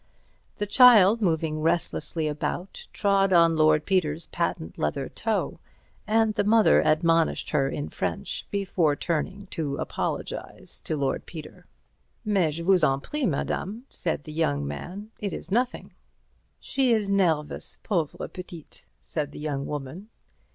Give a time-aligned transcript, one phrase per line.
[0.57, 5.59] The child, moving restlessly about, trod on Lord Peter's patent leather toe,
[6.07, 11.67] and the mother admonished her in French before turning to apologize to Lord Peter.
[12.25, 15.93] "Mais je vous en prie, madame," said the young man, "it is nothing."
[16.59, 20.09] "She is nervous, pauvre petite," said the young woman.